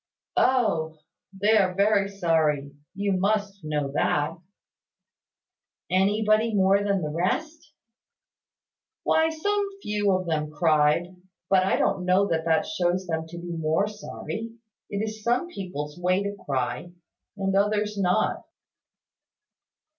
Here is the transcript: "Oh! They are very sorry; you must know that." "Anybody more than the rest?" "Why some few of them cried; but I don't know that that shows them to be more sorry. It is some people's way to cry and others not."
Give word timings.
"Oh! 0.37 0.97
They 1.31 1.55
are 1.57 1.75
very 1.75 2.09
sorry; 2.09 2.71
you 2.95 3.13
must 3.13 3.63
know 3.63 3.91
that." 3.93 4.35
"Anybody 5.91 6.55
more 6.55 6.83
than 6.83 7.03
the 7.03 7.11
rest?" 7.11 7.73
"Why 9.03 9.29
some 9.29 9.69
few 9.83 10.11
of 10.13 10.25
them 10.25 10.49
cried; 10.49 11.15
but 11.51 11.67
I 11.67 11.75
don't 11.75 12.03
know 12.03 12.25
that 12.29 12.45
that 12.45 12.65
shows 12.65 13.05
them 13.05 13.27
to 13.27 13.37
be 13.37 13.51
more 13.51 13.87
sorry. 13.87 14.49
It 14.89 15.07
is 15.07 15.21
some 15.23 15.49
people's 15.49 15.99
way 15.99 16.23
to 16.23 16.35
cry 16.45 16.91
and 17.37 17.55
others 17.55 17.95
not." 17.95 18.43